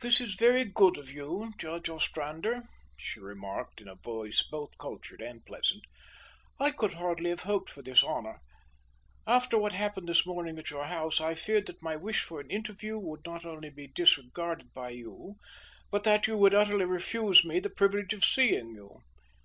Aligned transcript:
"This 0.00 0.20
is 0.20 0.34
very 0.34 0.64
good 0.64 0.98
of 0.98 1.12
you, 1.12 1.52
Judge 1.58 1.88
Ostrander," 1.88 2.64
she 2.96 3.20
remarked, 3.20 3.80
in 3.80 3.86
a 3.86 3.94
voice 3.94 4.42
both 4.42 4.76
cultured 4.78 5.20
and 5.20 5.46
pleasant. 5.46 5.84
"I 6.58 6.72
could 6.72 6.94
hardly 6.94 7.30
have 7.30 7.42
hoped 7.42 7.70
for 7.70 7.82
this 7.82 8.02
honour. 8.02 8.40
After 9.28 9.56
what 9.56 9.74
happened 9.74 10.08
this 10.08 10.26
morning 10.26 10.58
at 10.58 10.70
your 10.70 10.86
house, 10.86 11.20
I 11.20 11.36
feared 11.36 11.66
that 11.68 11.84
my 11.84 11.94
wish 11.94 12.24
for 12.24 12.40
an 12.40 12.50
interview 12.50 12.98
would 12.98 13.20
not 13.24 13.44
only 13.46 13.70
be 13.70 13.86
disregarded 13.86 14.74
by 14.74 14.90
you, 14.90 15.36
but 15.92 16.02
that 16.02 16.26
you 16.26 16.36
would 16.36 16.52
utterly 16.52 16.84
refuse 16.84 17.44
me 17.44 17.60
the 17.60 17.70
privilege 17.70 18.12
of 18.12 18.24
seeing 18.24 18.70
you. 18.70 19.02